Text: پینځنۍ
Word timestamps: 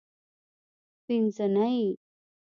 پینځنۍ 1.05 1.81